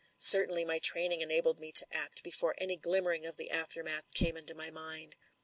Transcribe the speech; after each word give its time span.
Certainly 0.17 0.65
my 0.65 0.79
training 0.79 1.21
enabled 1.21 1.59
me 1.59 1.71
to 1.73 1.85
act 1.91 2.23
before 2.23 2.55
any 2.57 2.75
glimmering 2.75 3.23
of 3.27 3.37
the 3.37 3.51
aftermath 3.51 4.15
came 4.15 4.35
into 4.35 4.55
my 4.55 4.71
mind. 4.71 5.15